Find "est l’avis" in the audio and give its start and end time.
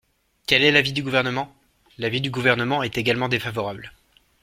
0.63-0.93